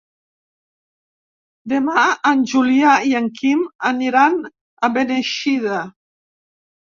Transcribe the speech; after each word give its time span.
Demà 1.73 2.05
en 2.29 2.41
Julià 2.53 2.95
i 3.11 3.13
en 3.19 3.27
Quim 3.41 3.61
aniran 3.91 4.41
a 4.89 4.91
Beneixida. 4.97 5.79